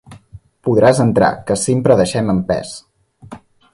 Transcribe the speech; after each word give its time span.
Podràs 0.67 1.01
entrar, 1.03 1.29
que 1.51 1.57
sempre 1.65 1.99
deixem 2.01 2.33
empès. 2.37 2.73